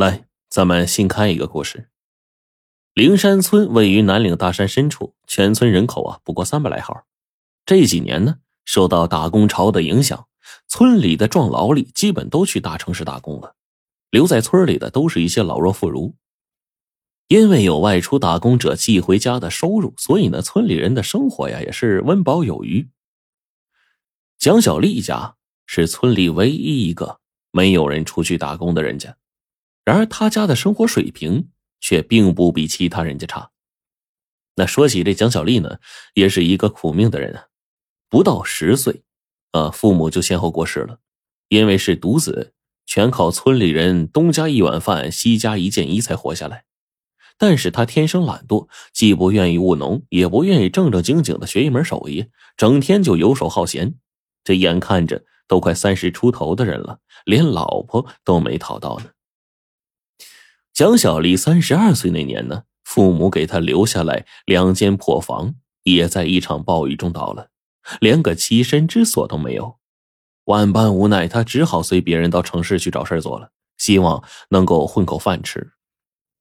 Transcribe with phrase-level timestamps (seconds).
[0.00, 1.90] 来，咱们新开一个故事。
[2.94, 7.04] 灵山村位于南岭大山深处，全村人口啊不过三百来号。
[7.66, 10.26] 这几年呢，受到打工潮的影响，
[10.66, 13.56] 村里的壮劳力基本都去大城市打工了，
[14.08, 16.14] 留在村里的都是一些老弱妇孺。
[17.28, 22.88] 因为有外出打工者寄回家的收入，所以呢，村里人的生活呀也是温饱有余。
[24.38, 25.36] 蒋小丽家
[25.66, 27.20] 是村里唯一一个
[27.50, 29.14] 没有人出去打工的人家。
[29.84, 31.48] 然而，他家的生活水平
[31.80, 33.50] 却并不比其他人家差。
[34.56, 35.78] 那说起这蒋小丽呢，
[36.14, 37.46] 也是一个苦命的人啊。
[38.08, 39.02] 不到十岁，
[39.52, 40.98] 啊，父母就先后过世了。
[41.48, 42.52] 因为是独子，
[42.86, 46.64] 全靠村里人东家一碗饭，西家一件衣才活下来。
[47.38, 52.26] 但是他天生懒惰，既不愿意务农，也不愿意正正经经的学一门手艺，
[52.56, 53.94] 整天就游手好闲。
[54.44, 59.06] 这眼看着都快三十出头的人了，连老婆都没讨到呢。
[60.72, 67.50] 蒋小丽三十二岁那年呢，父母给她留下来两间破房，也在一场暴雨中倒了，
[68.00, 69.78] 连个栖身之所都没有。
[70.44, 75.72] 万般无奈，她只好随别人到城市去找事做了，希望能够混口饭吃。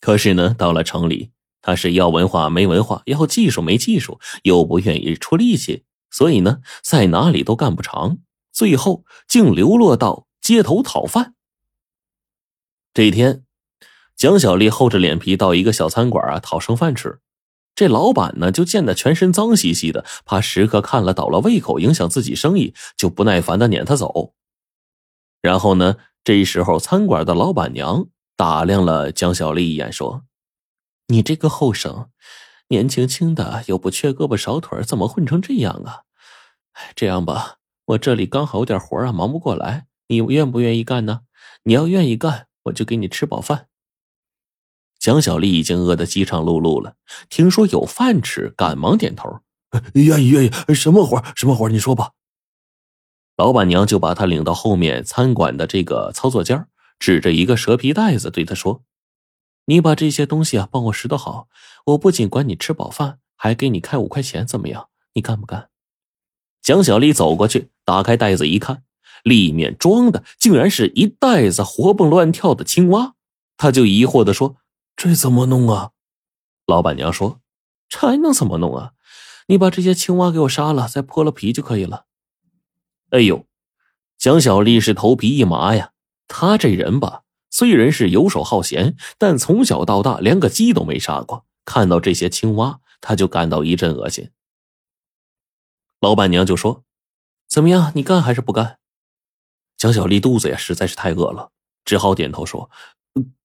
[0.00, 1.30] 可是呢，到了城里，
[1.62, 8.18] 她是要文化没文化，要技术没技术，又不愿意出力气，所以呢，在哪里都干不长，
[8.52, 11.34] 最后竟流落到街头讨饭。
[12.92, 13.45] 这天。
[14.16, 17.20] 蒋小丽厚着脸皮到一个小餐馆啊讨剩饭吃，
[17.74, 24.32] 这老板呢就见他全身脏兮兮的，怕食客看了倒了胃口，影响自己生意，就不耐烦的撵他走。
[25.42, 28.06] 然后呢，这时候餐馆的老板娘
[28.36, 30.24] 打量了蒋小丽一眼，说
[31.08, 32.08] ：“你这个后生，
[32.68, 36.04] 年轻轻的又不缺胳膊少腿，怎么混成这样啊？
[36.94, 41.20] 这样吧，我这里刚好有点活啊，忙不过来，你愿不愿意干呢？
[41.64, 43.68] 你要愿意干，我就给你吃饱饭。”
[45.06, 46.96] 蒋小丽已经饿得饥肠辘辘了，
[47.28, 49.38] 听说有饭吃，赶忙点头，
[49.92, 50.74] 愿意愿意。
[50.74, 52.10] 什么活什么活你说吧。
[53.36, 56.66] 老板娘就把他领到后面餐馆的这个操作间，
[56.98, 58.82] 指着一个蛇皮袋子对他说
[59.66, 61.46] ：“你把这些东西啊帮我拾掇好，
[61.84, 64.88] 我不仅管你吃饱饭，还给你开五块钱，怎么样？
[65.14, 65.68] 你干不干？”
[66.60, 68.82] 蒋小丽走过去，打开袋子一看，
[69.22, 73.14] 里面装的竟然是一袋子活蹦乱跳的青蛙，
[73.56, 74.56] 他就疑惑的说。
[74.96, 75.90] 这怎么弄啊？
[76.66, 77.40] 老板娘说
[77.86, 78.92] ：“这还能怎么弄啊？
[79.46, 82.06] 你把这些青蛙给我杀了，再剥了皮就可以了。”
[83.10, 83.46] 哎呦，
[84.18, 85.92] 蒋小丽是头皮一麻呀！
[86.26, 91.44] 她这人吧，虽然是游手好闲，但从小到大连个鸡都没杀过。
[91.64, 94.30] 看到这些青蛙，她就感到一阵恶心。
[96.00, 96.84] 老板娘就说
[97.46, 98.78] ：“怎么样，你干还是不干？”
[99.76, 101.52] 蒋小丽肚子呀实在是太饿了，
[101.84, 102.70] 只好点头说。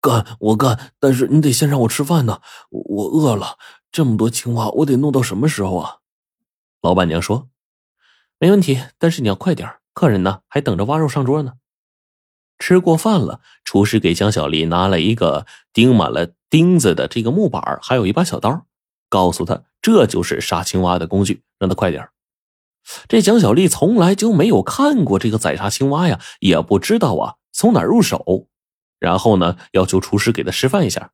[0.00, 2.40] 干我干，但是你得先让我吃饭呢，
[2.70, 3.58] 我饿了。
[3.90, 5.96] 这么多青蛙，我得弄到什么时候啊？
[6.82, 7.48] 老板娘说
[8.38, 11.54] ：“没问题，但是你要快点，客人呢还等着挖肉上桌呢。”
[12.60, 18.66] 吃过饭了，厨师给江小丽拿了一个钉满了钉子的这个木板，还有一把小刀，
[19.08, 22.08] 告诉他这就是杀青蛙的工具，让他快点。
[23.08, 28.48] 这蒋小丽从来就没有看过这个宰杀青蛙呀，也不知道啊从哪入手。
[28.98, 31.12] 然后呢，要求厨师给他示范一下。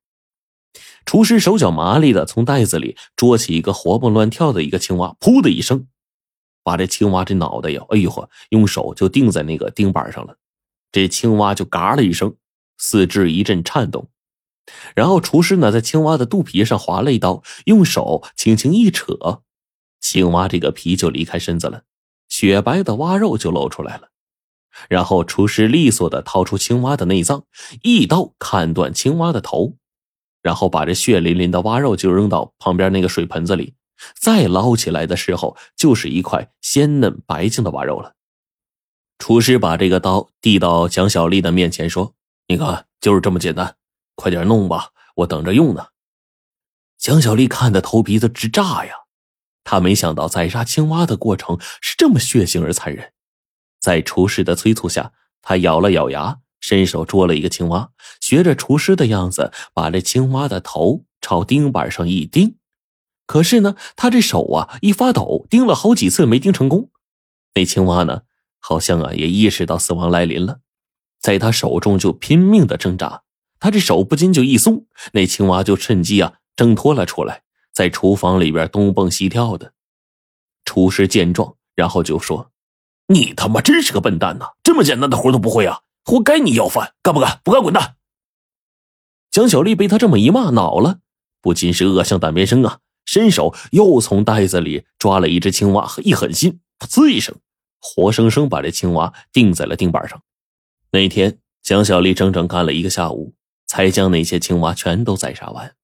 [1.05, 5.87] 厨师手脚麻利的从袋子里捉起一个活蹦乱跳的一个青蛙，噗的一声，
[6.62, 10.39] 把这青蛙这脑袋呀，哎呦呵，用手就钉在那个钉板上了。
[10.91, 12.37] 这青蛙就嘎了一声，
[12.78, 14.09] 四肢一阵颤动。
[14.97, 19.43] 然后厨师呢，在青蛙的肚皮上划了一刀，用手轻轻一扯，
[20.00, 21.83] 青蛙这个皮就离开身子了，
[22.31, 24.09] 雪白的蛙肉就露出来了。
[24.89, 27.45] 然后，厨师利索的掏出青蛙的内脏，
[27.83, 29.75] 一刀砍断青蛙的头，
[30.43, 33.75] 然后把这血淋淋的蛙肉就扔到旁边那个水盆子里。
[34.21, 38.15] 再捞起来的时候，就是一块鲜嫩白净的蛙肉了。
[39.19, 42.15] 厨师把这个刀递到蒋小丽的面前，说
[42.49, 43.77] ：“你看，就是这么简单，
[44.17, 45.87] 快点弄吧，我等着用呢。”
[46.99, 48.93] 蒋小丽看的头皮子直炸呀，
[49.62, 53.13] 她没想到宰杀青蛙的过程是这么血腥而残忍。
[53.84, 62.56] 在厨师的催促下，他咬了咬牙，伸手捉了一个青蛙，学着厨师的样子，把这青蛙的头朝钉板上一钉。
[63.26, 66.88] 可是呢，他这手啊一发抖，钉了好几次没钉成功。
[67.54, 68.22] 那青蛙呢，
[68.58, 70.60] 好像啊也意识到死亡来临了，
[71.20, 73.25] 在他手中就拼命的挣扎。
[73.60, 79.75] 他这手不禁就一松，那青蛙就趁机啊挣脱了出来，在厨房里边东蹦西跳的。
[80.64, 82.50] 厨师见状，然后就说。
[83.09, 84.53] 你他妈真是个笨蛋呐！
[84.62, 85.81] 这么简单的活都不会啊！
[86.05, 87.41] 活该你要饭，干不干？
[87.45, 87.97] 不干滚蛋！
[89.31, 91.01] 蒋小丽被他这么一骂恼了，
[91.43, 97.35] 不仅是恶向胆边生啊，伸手又从袋子里抓了一只青蛙，一狠心，噗呲一声，
[97.81, 100.23] 活生生把这青蛙钉在了钉板上。
[100.93, 103.35] 那天，蒋小丽整整干了一个下午，
[103.67, 105.75] 才将那些青蛙全都宰杀完。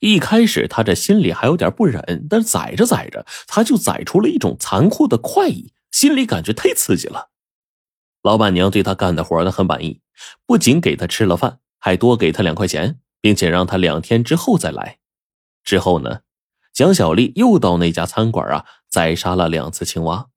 [0.00, 7.30] 一开始，他这心里还有点不忍，但宰着宰着，他就宰出了一种残酷的快意，心里感觉太刺激了。
[8.22, 10.00] 老板娘对他干的活呢很满意，
[10.46, 14.98] 不仅给他吃了饭，还多给他两块钱，并且让他两天之后再来。
[15.62, 16.20] 之后呢，
[16.72, 20.28] 蒋小丽又到那家餐馆啊，宰杀了两次青蛙。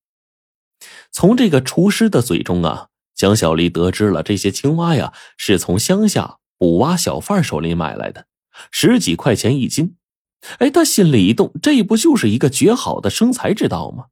[1.12, 8.28] 从这个厨师的嘴中啊，蒋小丽得知了这些青蛙呀是从乡下捕蛙小贩手里买来的。
[8.72, 9.96] 十几块钱一斤，
[10.60, 14.06] 哎，他心里一动，这不就是一个绝好的生财之道吗？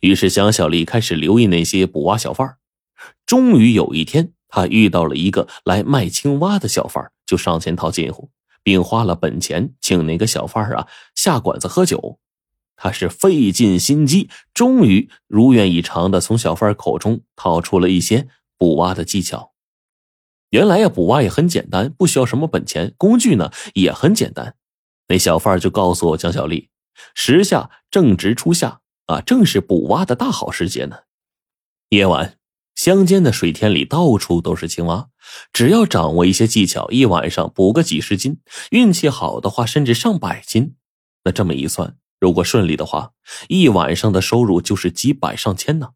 [0.00, 2.56] 于是蒋小丽开始留意那些捕蛙小贩
[3.26, 8.30] 终于有一天，他遇到了一个来卖青蛙的小贩就上前套近乎，
[8.62, 12.18] 并花了本钱请那个小贩啊下馆子喝酒。
[12.76, 18.26] 他是费尽心机，终于如愿以偿的从小贩口中套出了一些
[18.58, 19.52] 捕蛙的技巧。
[20.50, 24.56] 原来呀，捕蛙也很简单，不需要什么本钱，工具呢也很简单。
[25.08, 26.68] 那小贩就告诉我蒋小丽，
[27.14, 31.00] 时下正值初夏啊，正是捕蛙的大好时节呢。
[31.90, 32.38] 夜晚，
[32.74, 35.08] 乡间的水田里到处都是青蛙，
[35.52, 38.40] 只要掌握一些技巧，一晚上捕个几十斤，
[38.70, 40.76] 运气好的话甚至上百斤。
[41.24, 43.12] 那这么一算，如果顺利的话，
[43.48, 45.90] 一晚上的收入就是几百上千呢。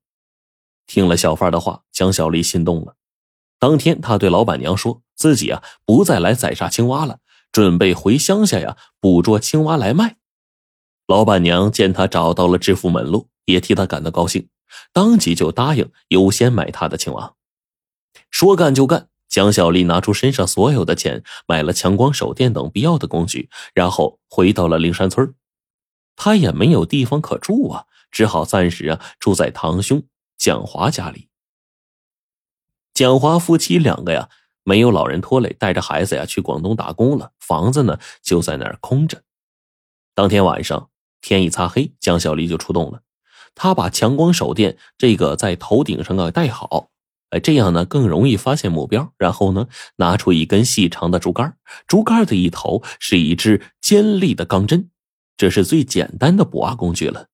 [0.86, 2.96] 听了小贩的话，蒋小丽心动了。
[3.58, 7.18] 当天，他对老板娘说自己啊不再来宰杀青蛙了，
[7.50, 10.16] 准备回乡下呀捕捉青蛙来卖。
[11.08, 14.50] 老板娘见他找到了致富门路，也替他感到高兴，
[14.92, 17.34] 当即就答应优先买他的青蛙。
[18.30, 25.34] 说干就干，蒋小丽拿出身上所有的钱，买了强光手电等必要的工具，然后回到了灵山村。
[26.14, 30.02] 他也没有地方可住啊，只好暂时啊住在堂兄
[30.36, 31.30] 蒋华家里。
[32.92, 34.28] 蒋华夫妻两个呀，
[34.62, 37.32] 没有老人拖累，带着孩子呀去广东打工了。
[37.40, 39.22] 房子呢就在那儿空着。
[40.14, 43.02] 当天晚上天一擦黑，蒋小丽就出动了。
[43.54, 46.90] 她把强光手电这个在头顶上啊戴好，
[47.30, 49.12] 哎，这样呢更容易发现目标。
[49.18, 49.66] 然后呢，
[49.96, 51.56] 拿出一根细长的竹竿，
[51.86, 54.90] 竹竿的一头是一支尖利的钢针，
[55.36, 57.28] 这是最简单的捕蛙工具了。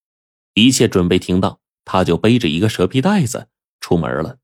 [0.54, 3.48] 一切准备停当，他就背着一个蛇皮袋子
[3.81, 4.38] 出门了。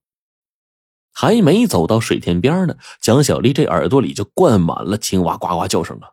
[1.13, 6.11] 还没走到水田边呢，蒋小丽这耳朵里就灌满了青蛙呱呱叫声啊！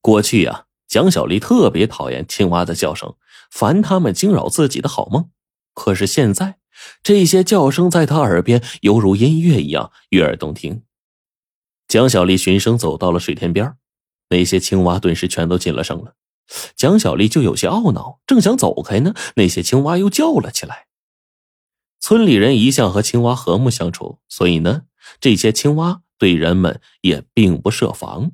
[0.00, 3.16] 过去呀，蒋小丽特别讨厌青蛙的叫声，
[3.50, 5.28] 烦他们惊扰自己的好梦。
[5.74, 6.58] 可是现在，
[7.02, 10.84] 这些叫声在她耳边犹如音乐一样悦耳动听。
[11.88, 13.74] 蒋小丽循声走到了水田边，
[14.28, 16.14] 那些青蛙顿时全都噤了声了。
[16.76, 20.86] 蒋小丽就有些懊恼，正想走开呢，那些青蛙又叫了起来。
[21.98, 24.82] 村里人一向和青蛙和睦相处，所以呢，
[25.18, 28.30] 这些青蛙对人们也并不设防。